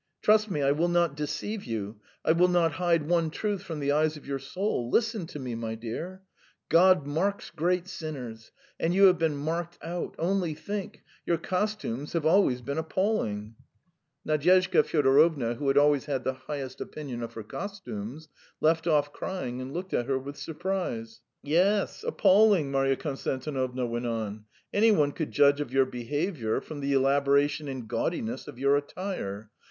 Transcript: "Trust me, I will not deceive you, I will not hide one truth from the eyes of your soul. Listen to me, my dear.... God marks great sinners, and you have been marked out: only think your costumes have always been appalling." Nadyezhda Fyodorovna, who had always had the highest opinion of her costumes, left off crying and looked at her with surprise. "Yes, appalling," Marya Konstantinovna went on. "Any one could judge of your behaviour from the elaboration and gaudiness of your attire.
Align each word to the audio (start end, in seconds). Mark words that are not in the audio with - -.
"Trust 0.23 0.49
me, 0.49 0.63
I 0.63 0.71
will 0.71 0.87
not 0.87 1.15
deceive 1.15 1.63
you, 1.63 1.99
I 2.25 2.31
will 2.31 2.47
not 2.47 2.71
hide 2.71 3.07
one 3.07 3.29
truth 3.29 3.61
from 3.61 3.79
the 3.79 3.91
eyes 3.91 4.17
of 4.17 4.25
your 4.25 4.39
soul. 4.39 4.89
Listen 4.89 5.27
to 5.27 5.37
me, 5.37 5.53
my 5.53 5.75
dear.... 5.75 6.23
God 6.69 7.05
marks 7.05 7.51
great 7.51 7.87
sinners, 7.87 8.51
and 8.79 8.95
you 8.95 9.03
have 9.03 9.19
been 9.19 9.37
marked 9.37 9.77
out: 9.83 10.15
only 10.17 10.55
think 10.55 11.03
your 11.23 11.37
costumes 11.37 12.13
have 12.13 12.25
always 12.25 12.61
been 12.63 12.79
appalling." 12.79 13.53
Nadyezhda 14.27 14.81
Fyodorovna, 14.85 15.53
who 15.57 15.67
had 15.67 15.77
always 15.77 16.05
had 16.05 16.23
the 16.23 16.33
highest 16.33 16.81
opinion 16.81 17.21
of 17.21 17.33
her 17.35 17.43
costumes, 17.43 18.27
left 18.59 18.87
off 18.87 19.13
crying 19.13 19.61
and 19.61 19.71
looked 19.71 19.93
at 19.93 20.07
her 20.07 20.17
with 20.17 20.35
surprise. 20.35 21.21
"Yes, 21.43 22.03
appalling," 22.03 22.71
Marya 22.71 22.95
Konstantinovna 22.95 23.85
went 23.85 24.07
on. 24.07 24.45
"Any 24.73 24.91
one 24.91 25.11
could 25.11 25.29
judge 25.29 25.61
of 25.61 25.71
your 25.71 25.85
behaviour 25.85 26.59
from 26.59 26.79
the 26.79 26.91
elaboration 26.93 27.67
and 27.67 27.87
gaudiness 27.87 28.47
of 28.47 28.57
your 28.57 28.75
attire. 28.75 29.51